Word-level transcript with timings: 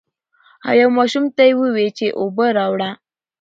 او 0.67 0.73
يو 0.81 0.89
ماشوم 0.97 1.25
ته 1.35 1.43
يې 1.47 1.53
ووې 1.59 1.87
چې 1.97 2.05
اوبۀ 2.19 2.47
راوړه 2.57 2.89
ـ 2.95 2.97